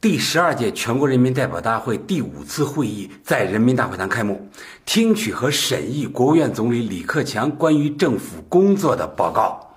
[0.00, 4.48] 第十二届全国人民代表大会第五次会议在人民大会堂开幕，
[4.86, 9.76] 听取和审议国务院总理李克强关于政府工作的报告。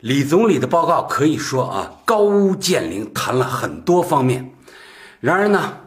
[0.00, 4.54] 李总理的报告可以说啊，高屋建瓴，谈了很多方面。
[5.20, 5.80] 然而呢？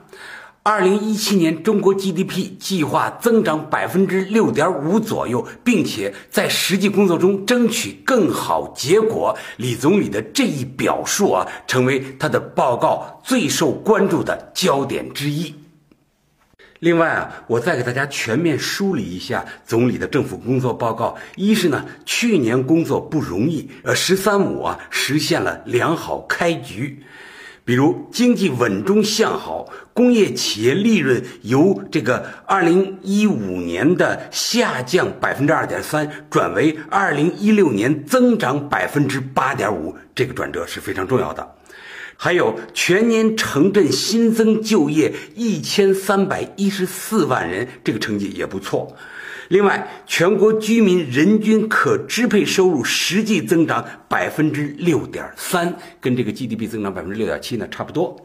[0.61, 9.35] 二零一七年，中国 GDP 计划增长百分之六点五左右，并且在实际工作中争取更好结果。
[9.55, 15.55] 李总理的这一表述啊，成为他的报告最受关注的焦点之一。
[16.79, 21.15] 另外啊，我再给大家全面梳理一下总理的政府工作报告。
[21.35, 27.01] 一是呢，去年工作不容易，呃，“十三五”啊实现了良好开局。
[27.69, 41.47] 比如经济稳中向好，工业企业利润由这个二零一五年的下降百分之二点三，转为二零一六年增长百分之八点五，这个转折是非常重要的。
[42.17, 48.97] 还有全年城镇新增就业一千三百一十四万人，这个成绩也不错。
[49.49, 58.15] 另外，全国居民人均可支配收入实际增长百分之六点三，跟这个 GDP 增长百分之六点七呢差不多。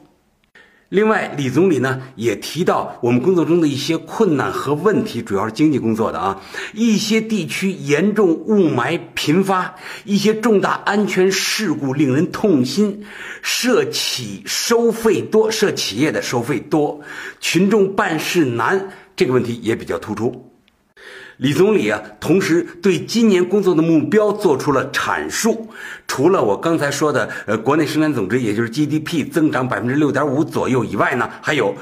[0.90, 6.42] 另外，李总理呢也提到我们工作中的一些困难和问题，主要是经济工作的啊，
[6.74, 13.06] 一些地区严重雾霾频发，一些重大安全事故令人痛心，
[13.40, 17.00] 涉企收费多，涉企业的收费多，
[17.40, 20.53] 群众办事难，这个问题也比较突出。
[21.38, 25.68] 李总理啊，同时对今年工作的目标做出了阐述。
[26.06, 31.74] 除了我刚才说的，呃，国内生产总值也就是 GDP 增长百分之六点五左右以外呢，还有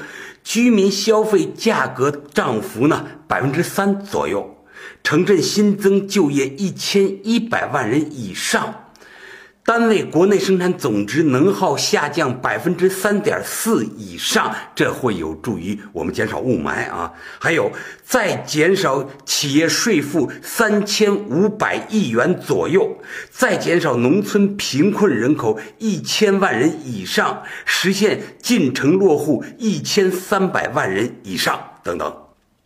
[0.43, 4.57] 居民消费价格涨幅呢百分之三左右，
[5.03, 8.82] 城镇新增就业一千一百万人以上。
[9.65, 17.09] 单位国内生产总值能耗下降百分之三点四以上，这会有助于我们减少雾霾啊！
[17.39, 17.71] 还有
[18.03, 22.97] 再减少企业税负三千五百亿元左右，
[23.31, 32.22] 再减少农村贫困人口一千万人以上，实现进城落户一千三百万人以上等等。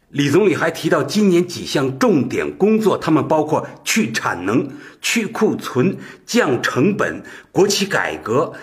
[0.10, 4.70] 李总理还提到今年几项重点工作，他们包括去产能、
[5.02, 8.54] 去库存、降成本、国企改革、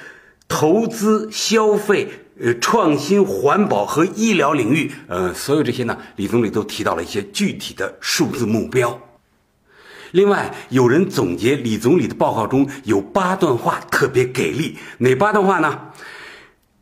[0.48, 2.08] 投资、消费、
[2.40, 4.90] 呃创新、环保和医疗领域。
[5.06, 8.98] 呃，所有这些呢，李总理都提到了一些具体的数字目标。
[10.12, 15.78] 另外，有人总结李总理的报告中有八段话特别给力，哪八段话呢？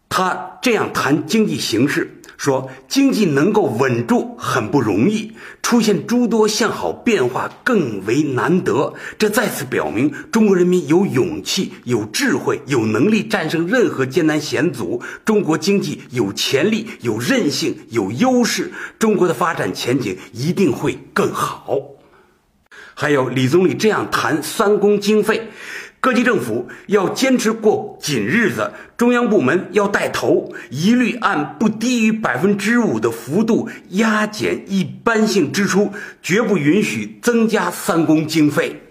[0.09, 2.22] 他这样谈经济形势。
[2.43, 5.31] 说经济能够稳住很不容易，
[5.63, 8.93] 出现诸多向好变化更为难得。
[9.17, 15.01] 这再次表明中国人民有勇气、有智慧、有能力战胜任何艰难险阻。
[15.25, 21.79] 中国经济有潜力、有韧性、有优势，中国的发展前景一定会更好。
[22.95, 25.49] 还有李总理这样谈三公经费。
[26.03, 38.83] 各级政府要坚持过紧日子，中央部门要带头，一律按不低于百分之五的幅度压减一般性支出，绝不允许增加三公经费。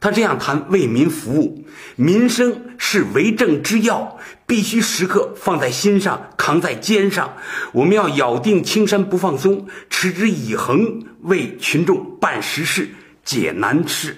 [0.00, 1.66] 他这样谈为民服务，
[1.96, 4.16] 民生是为政之要，
[4.46, 7.34] 必须时刻放在心上，扛在肩上。
[7.72, 12.88] 我们要咬定青山不放松，持之以恒，为群众办实事、
[13.22, 14.16] 解难事。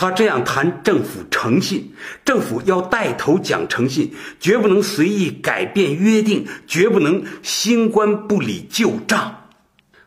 [0.00, 1.92] 他这样谈政府诚信，
[2.24, 9.42] 政府要带头讲诚信，绝不能随意改变约定，绝不能新官不理旧账。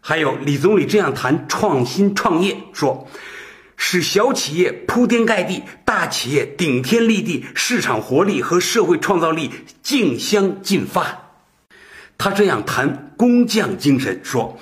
[0.01, 3.07] 还有李总理这样谈创新创业，说，
[3.77, 9.51] 使小企业铺天盖地，大企业顶天立地，市场活力和社会创造力
[9.83, 11.35] 竞相进发。
[12.17, 14.57] 他这样谈工匠精神，说。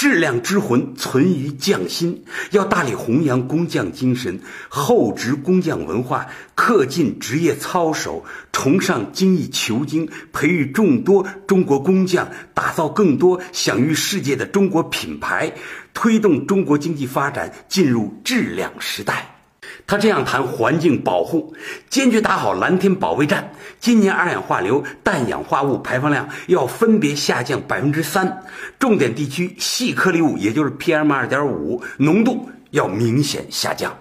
[0.00, 6.26] 质量之魂存于匠心，要大力弘扬工匠精神，厚植工匠文化，
[6.56, 15.52] 恪尽职业操守，崇尚精益求精，培育众多中国工匠，打造更多享誉世界的中国品牌，
[15.92, 19.39] 推动中国经济发展进入质量时代。
[19.86, 21.54] 他这样谈环境保护，
[21.88, 23.52] 坚决打好蓝天保卫战。
[23.80, 28.44] 今年二氧化硫、氮氧化物排放量要分别下降百分之三，
[28.78, 33.96] 重点地区细颗粒物，也就是 PM 二点五浓度要明显下降。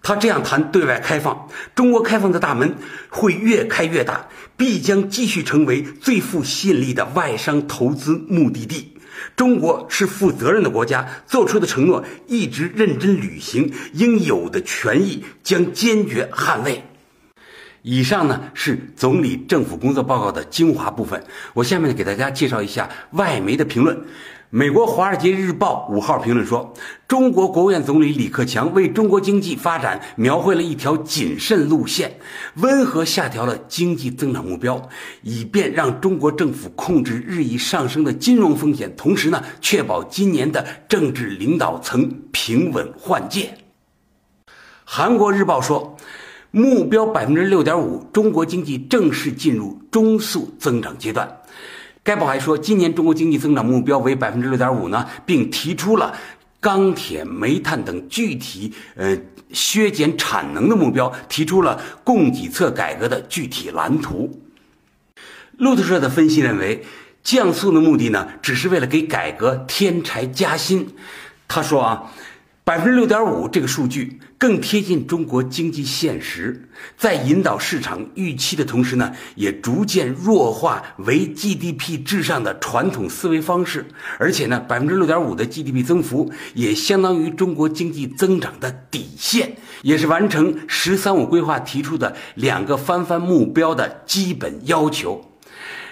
[0.00, 2.74] 他这样谈对外开放，中国开放的大门
[3.10, 4.26] 会越开越大，
[4.56, 8.97] 必将继续成为最富吸引力的外商投资目的地。
[9.36, 16.82] 中国是负责任的国家，做出的承诺一直认真履行，应有的权益将坚决捍卫。
[17.82, 21.22] 以上呢是总理政府工作报告的精华部分，
[21.54, 23.98] 我下面呢给大家介绍一下外媒的评论。
[24.50, 26.72] 美国《华尔街日报》五号评论说，
[27.06, 32.18] 中国国务院总理李克强为中国经济发展描绘了一条谨慎路线，
[32.54, 34.88] 温和下调了经济增长目标，
[35.20, 43.50] 以便让中国政府控制日益上升的金融风险，同时呢，确保今年的政治领导层平稳换届。
[44.82, 45.94] 韩国日报说，
[46.50, 51.40] 目标百分之六点五，中国经济正式进入中速增长阶段。
[52.02, 56.16] 该报还说，今年中国经济增长目标为百分之六点五呢，并提出了
[56.58, 59.14] 钢铁、煤炭等具体呃
[59.52, 64.40] 削减产能的目标，提出了供给侧改革的具体蓝图。
[65.58, 66.82] 路透社的分析认为，
[67.22, 70.88] 降速的目的呢，只是为了给改革添柴加薪。
[71.46, 72.10] 他说啊。
[72.64, 83.84] 百分之六点五这个数据更贴近中国经济现实，在引导市场预期的同时呢，也逐渐弱化为 GDP 至上的传统思维方式。
[84.16, 95.32] 而且呢，百分之六点五的 GDP 增幅也相当于中国经济增长的底线，也是完成“十三五”规划提出的两个翻番目标的基本要求。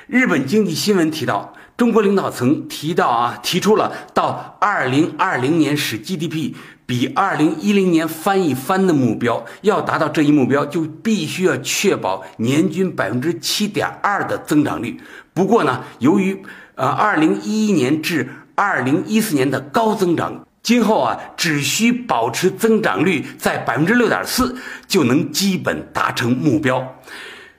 [0.06, 1.52] 日本经济新闻提到。
[1.76, 6.54] 中国领导层提到啊，提出了到二零二零年使 GDP
[6.86, 9.44] 比二零一零年翻一番的目标。
[9.62, 14.98] 要达到这一目标，就必须要确保年均百分之七点二的增长率。
[15.34, 16.40] 不过呢，由于
[16.76, 24.56] 呃二零一一年至二零一四年的高增长，今后啊只需保持增长率在百分之六点四，
[24.86, 26.96] 就能基本达成目标。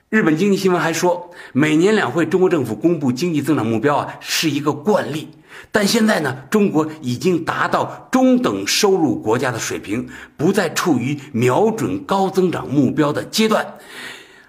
[0.08, 5.28] 日本经济新闻还说，每年两会中国政府公布经济增长目标啊是一个惯例，
[5.70, 13.74] 但现在呢，中国已经达到中等收入国家的水平，不再处于瞄准高增长目标的阶段，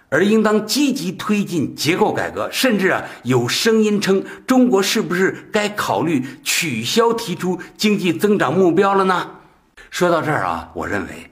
[0.10, 2.50] 而应当积极推进结构改革。
[2.52, 9.32] 甚至啊，有声音称，中国是不是该考虑取消提出经济增长目标了呢？
[9.90, 11.30] 说到这儿啊，我认为。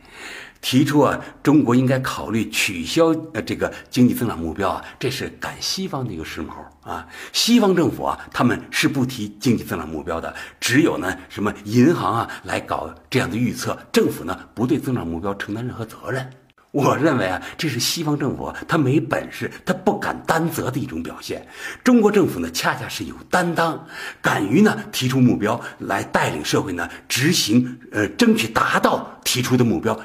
[0.62, 6.51] 提出啊，中国应该考虑取消呃这个经济增长目标啊，这是赶西方的一个时髦
[6.81, 7.07] 啊。
[7.33, 16.30] 西方政府啊，他们是不提经济增长目标的，只有呢什么银行啊来搞这样的预测，政府呢不对增长目标承担任何责任。
[16.71, 21.48] 我认为啊，这是西方政府他没本事，他不敢担责的一种表现。
[21.83, 23.88] 中国政府呢，恰恰是有担当，
[24.21, 29.98] 敢于呢提出目标来带领社会呢执行，呃，争取达到提出的目标。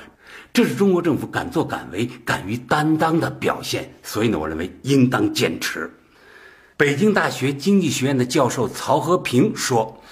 [0.53, 5.91] 这是中国政府敢作敢为、敢于担当的表现，所以呢，我认为应当坚持。
[6.77, 10.03] 北京大学经济学院的教授曹和平说：“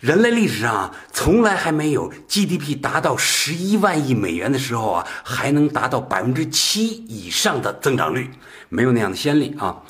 [0.00, 8.28] 人类历史上啊，从来还没有 GDP 达到十一万亿美元的时候啊，还能达到百分之七以上的增长率，
[8.68, 9.82] 没有那样的先例啊。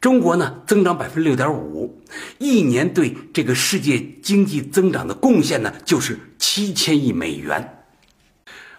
[0.00, 2.02] 中国呢，增长百分之六点五，
[2.38, 7.78] 一年对这个世界经济增长的贡献呢，就是七千亿美元。”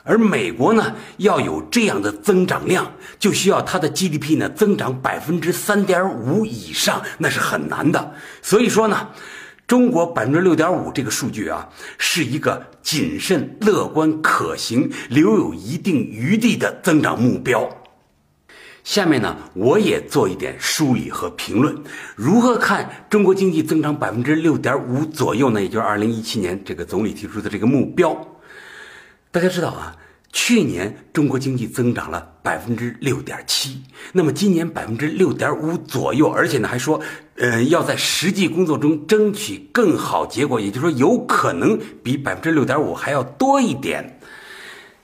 [0.06, 8.14] 而美国呢，要有这样的增长量，就需要它的 GDP 呢增长百分之三点五以上，那是很难的。
[8.44, 9.10] 所以说呢，
[9.66, 17.68] 中国百分之六点五这个数据啊，是一个谨慎、乐观、可行、留有一定余地的增长目标。
[18.84, 21.76] 下面呢，我也做一点梳理和评论，
[22.16, 25.60] 如何看中国经济增长百分之六点五左右呢？
[25.60, 28.16] 也就是二零一七年这个总理提出的这个目标。
[29.36, 29.94] 大家知道啊，
[30.32, 37.02] 去年中国经济增长了百分之六点七，那么今年百分之六点五左右，而且呢还说，
[37.36, 44.22] 呃，要在实际工作中争取更好结果，也就是说，有可能比百分之六点五还要多一点。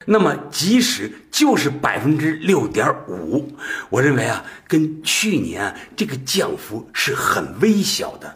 [0.05, 3.51] 那么即使就是百分之六点五，
[3.89, 8.33] 我认为啊，跟去年啊这个降幅是很微小的。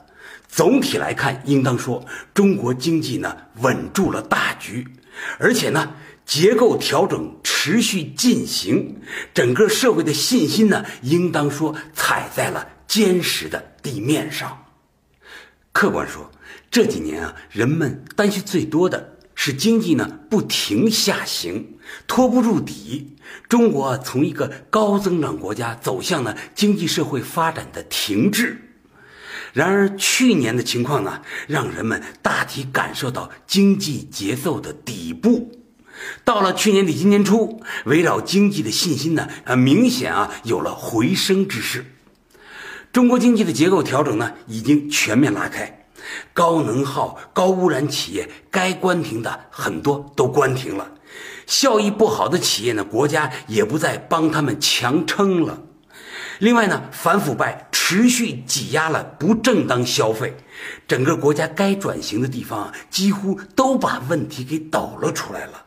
[0.50, 4.86] 总体来看，应当说中国经济呢稳住了大局。
[5.40, 5.94] 而且呢，
[6.26, 9.02] 结构调整持续进行，
[9.34, 14.66] 整个社会的信心呢，应当说踩在了坚实的地面上。
[15.72, 16.32] 客观说，
[16.72, 23.18] 这几年啊，人们担心最多的是经济呢不停下行，拖不住底。
[23.50, 28.65] 中国从一个高增长国家走向了经济社会发展的停滞。
[29.56, 35.50] 然而，去年的情况呢，让人们大体感受到经济节奏的底部。
[36.26, 41.86] 到了去年底、今年初，围绕经济的信心呢，啊，明显啊有了回升之势。
[42.92, 45.86] 中国经济的结构调整呢，已经全面拉开，
[46.34, 50.92] 高能耗、高污染企业该关停的很多都关停了，
[51.48, 55.62] 效益不好的企业呢，国家也不再帮他们强撑了。
[56.40, 60.36] 另外呢，反腐败持续挤压了不正当消费，
[60.88, 65.64] 整个国家该转型的地方啊，几乎都把问题给抖了出来了。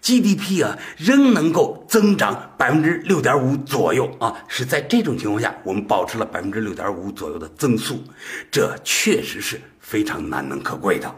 [0.00, 8.02] GDP 啊，仍能够增长百分之六点五左右啊，是在这种情况下，我们保持了百分之六点五左右的增速，
[8.50, 11.14] 这确实是非常难能可贵的。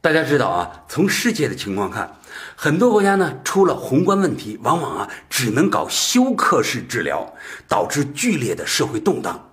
[0.00, 2.08] 大家知道啊，从世界的情况看，
[2.54, 7.34] 很多国家呢出了宏观问题，往往啊只能搞休克式治疗，
[7.66, 9.44] 导致剧烈的社会动荡。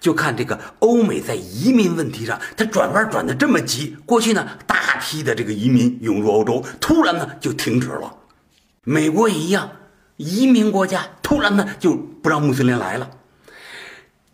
[0.00, 3.96] 就看这个欧美在移民问题上，它转弯转的这么急。
[4.06, 8.14] 过去呢，大批的这个移民涌入欧洲，突然呢就停止了。
[8.84, 9.70] 美国也一样，
[10.16, 13.10] 移民国家突然呢就不让穆斯林来了。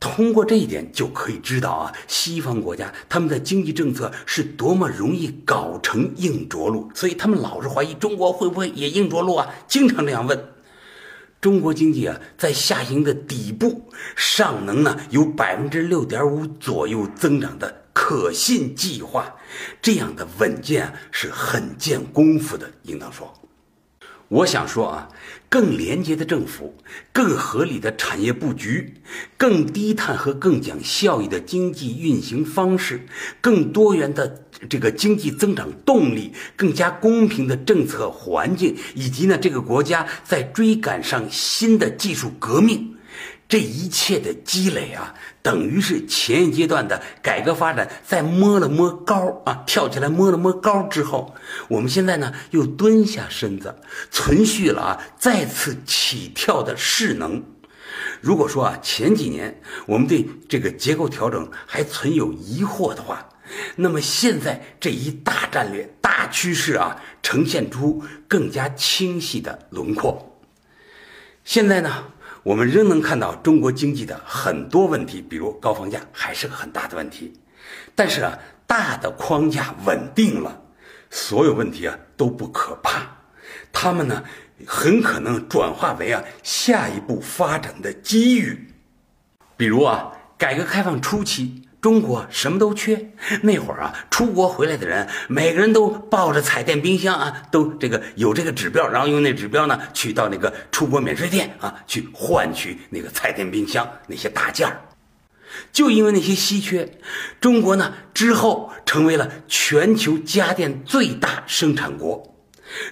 [0.00, 10.52] 通过这一点就可以知道啊，西方国家他们的经济政策是多么容易搞成硬着陆，所以他们老是怀疑中国会不会也硬着陆啊，经常这样问。
[11.40, 19.36] 中国经济啊，在下行的底部，尚能呢有百分之六点五左右增长的可信计划，
[19.80, 23.32] 这样的稳健是很见功夫的，应当说。
[24.28, 25.08] 我想说啊，
[25.48, 26.76] 更廉洁的政府，
[27.14, 28.92] 更合理的产业布局，
[29.38, 33.06] 更低碳和更讲效益的经济运行方式，
[33.40, 42.97] 更多元的这个经济增长动力，更加公平的政策环境，以及呢这个国家在追赶上新的技术革命。
[43.48, 51.34] 这一切的积累啊，等于是前一阶段的改革发展，在摸了摸高啊，跳起来摸了摸高之后，
[51.68, 53.74] 我们现在呢又蹲下身子，
[54.10, 57.42] 存续了啊再次起跳的势能。
[58.20, 63.30] 如果说啊前几年我们对这个结构调整还存有疑惑的话，
[63.76, 70.38] 那么现在这一大战略、大趋势啊，呈现出更加清晰的轮廓。
[71.44, 72.04] 现在呢？
[72.48, 77.38] 我们仍能看到中国经济的很多问题，比如高房价还是个很大的问题。
[77.94, 80.58] 但是啊，大的框架稳定了，
[81.10, 83.02] 所有问题啊都不可怕。
[83.70, 84.24] 他们呢，
[84.66, 88.72] 很可能转化为啊下一步发展的机遇。
[89.58, 91.67] 比如啊，改革开放初期。
[91.80, 104.80] 中国什么都缺，那会儿啊，出国回来的人，每个人都抱着彩电、冰箱啊，都这个有这个指标，然后用那指标呢，去到那个出国免税店啊，去换取那个彩电、冰箱那些大件儿。
[105.72, 106.98] 就因为那些稀缺，
[107.40, 112.37] 中国呢之后成为了全球家电最大生产国。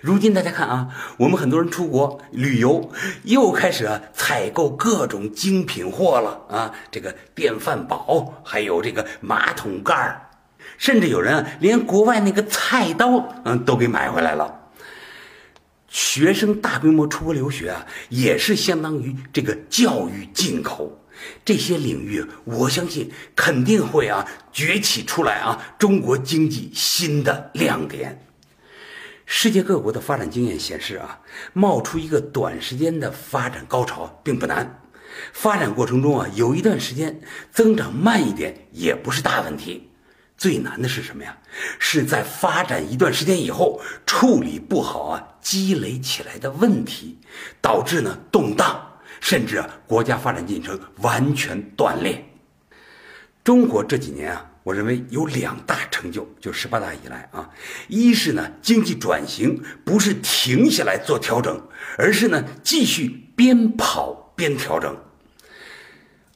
[0.00, 2.90] 如今大家看啊，我们很多人出国旅游，
[3.24, 10.30] 又开始啊采购各种精品货了啊，这个电饭煲，还有这个马桶盖儿，
[10.78, 14.62] 甚至有人连国外那个菜刀，嗯，都给买回来了。
[15.88, 21.04] 学生大规模出国留学啊，也是相当于这个教育进口，
[21.44, 28.25] 这些领域我相信肯定会啊崛起出来啊，中国经济新的亮点。
[29.28, 31.20] 世界各国的发展经验显示啊，
[31.52, 34.80] 冒出一个短时间的发展高潮并不难，
[35.32, 39.90] 发展过程中啊，有一段时间增长慢一点也不是大问题。
[40.38, 41.36] 最难的是什么呀？
[41.80, 47.18] 是在发展一段时间以后处理不好啊积累起来的问题，
[47.60, 48.80] 导致呢动荡，
[49.20, 52.24] 甚至啊国家发展进程完全断裂。
[53.42, 54.52] 中国这几年啊。
[54.66, 57.48] 我认为有两大成就，就十八大以来啊，
[57.88, 64.94] 一是呢经济转型不是停下来做调整，而是呢继续边跑边调整；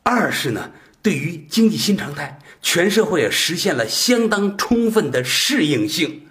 [0.02, 0.70] 二是呢
[1.02, 6.22] 对于经济新常态，全社会也实现了相当充分的适应性。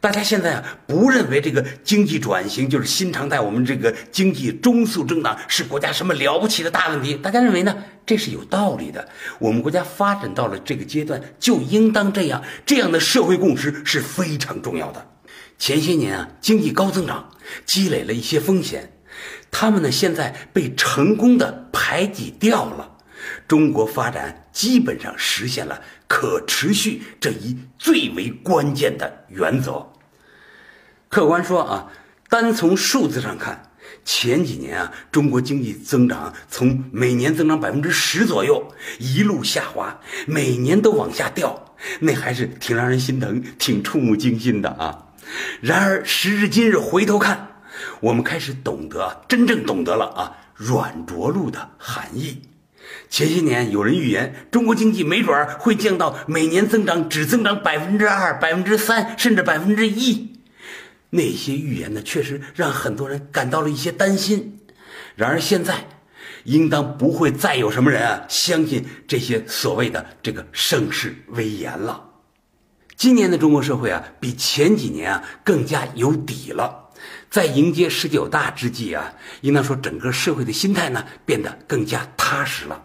[0.00, 7.14] 大家现在啊，不认为这个经济转型就是新常态，我们这个经济中速增长是国家什么了不起的大问题？
[7.14, 7.76] 大家认为呢？
[8.06, 9.06] 这是有道理的。
[9.38, 12.42] 我们国家发展到了这个阶段，就应当这样。
[12.64, 15.06] 这样的社会共识是非常重要的。
[15.58, 17.28] 前些年啊，经济高增长，
[17.66, 18.94] 积累了一些风险，
[19.50, 22.96] 他们呢现在被成功的排挤掉了。
[23.46, 29.86] 中国发展基本上实现了可持续这一最为关键的原则。
[31.08, 31.86] 客观说啊，
[32.28, 33.70] 单从数字上看，
[34.04, 45.06] 前几年啊，中国经济增长从每年增长百分之十左右，一路下滑，每年都往下掉，那还是挺让人心疼、挺触目惊心的啊。
[45.60, 47.62] 然而时至今日回头看，
[48.00, 52.42] 我们开始懂得，真正懂得了啊“软着陆”的含义。
[53.08, 60.36] 前些年有人预言，中国经济没准儿会降到每年增长只增长百分之二、百分之三，甚至百分之一。
[61.10, 64.60] 那些预言呢，确实让很多人感到了一些担心。
[65.16, 65.88] 然而现在，
[66.44, 72.04] 应当不会再有什么人啊相信这些所谓的这个盛世威严了。
[72.96, 76.79] 今年的中国社会啊，比前几年啊更加有底了。
[77.30, 82.82] 在迎接十九大之际啊，应当说整个社会的心态呢变得更加踏实了，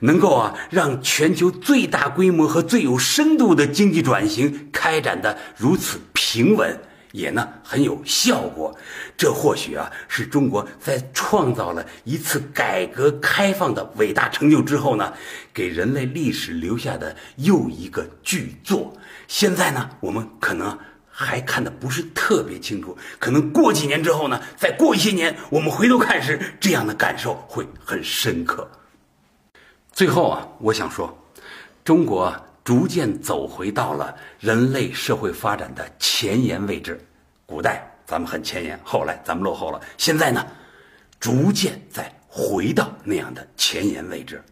[0.00, 6.80] 能够啊让全球最大规模和最有深度的经济转型开展的如此平稳。
[7.12, 8.76] 也呢很有效果，
[9.16, 15.12] 这或许啊是中国在创造了一次改革开放的伟大成就之后呢，
[15.52, 18.92] 给人类历史留下的又一个巨作。
[19.28, 20.76] 现在呢，我们可能
[21.16, 28.68] 还看的不是特别清楚，可能过几年之后呢，再过一些年，我们回头看时，这样的感受会很深刻。
[29.92, 31.16] 最后啊，我想说，
[31.84, 32.34] 中国。
[32.64, 36.98] 逐渐走回到了人类社会发展的前沿位置。
[37.44, 39.78] 古代咱们很前沿，后来咱们落后了。
[39.98, 40.46] 现在呢，
[41.20, 44.42] 逐渐在回到那样的前沿位置。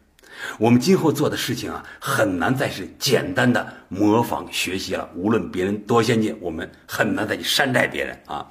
[0.59, 5.09] 我们今后做的事情啊，很难再是简单的模仿学习了。
[5.15, 8.47] 无论别人多先进，我们很难再去山寨别人啊。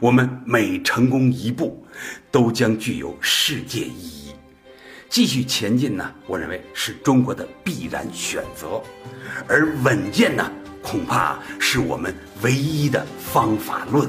[0.00, 1.86] 我们每成功一步，
[2.30, 4.32] 都将具有世界意义。
[5.08, 6.10] 继续前进呢？
[6.26, 8.80] 我认为是中国的必然选择，
[9.46, 10.50] 而稳健呢，
[10.82, 14.08] 恐怕是我们唯一的方法论。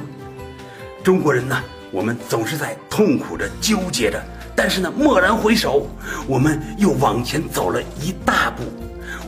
[1.03, 1.61] 中国人呢，
[1.91, 4.23] 我们总是在痛苦着、纠结着，
[4.55, 5.87] 但是呢，蓦然回首，
[6.27, 8.63] 我们又往前走了一大步。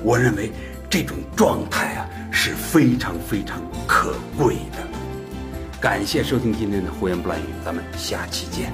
[0.04, 0.52] 我认为
[0.90, 4.86] 这种状态啊，是非常非常可贵的。
[5.82, 8.72] 感谢收听今天的胡言不乱语，咱们下期见。